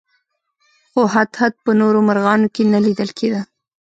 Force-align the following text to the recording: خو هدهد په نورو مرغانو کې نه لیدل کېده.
خو 0.91 1.01
هدهد 1.15 1.53
په 1.63 1.71
نورو 1.81 1.99
مرغانو 2.07 2.47
کې 2.55 2.63
نه 2.73 2.79
لیدل 2.85 3.09
کېده. 3.17 3.41